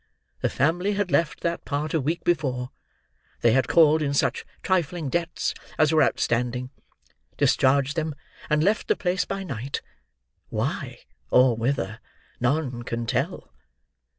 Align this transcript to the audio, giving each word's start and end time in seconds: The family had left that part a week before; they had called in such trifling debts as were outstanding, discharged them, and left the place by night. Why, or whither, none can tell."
The 0.39 0.49
family 0.49 0.93
had 0.93 1.11
left 1.11 1.41
that 1.41 1.63
part 1.63 1.93
a 1.93 2.01
week 2.01 2.23
before; 2.23 2.71
they 3.41 3.51
had 3.51 3.67
called 3.67 4.01
in 4.01 4.15
such 4.15 4.45
trifling 4.63 5.09
debts 5.09 5.53
as 5.77 5.93
were 5.93 6.01
outstanding, 6.01 6.71
discharged 7.37 7.95
them, 7.95 8.15
and 8.49 8.63
left 8.63 8.87
the 8.87 8.95
place 8.95 9.25
by 9.25 9.43
night. 9.43 9.83
Why, 10.49 10.97
or 11.29 11.55
whither, 11.55 11.99
none 12.39 12.81
can 12.81 13.05
tell." 13.05 13.51